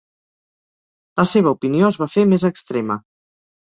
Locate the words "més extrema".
2.35-3.03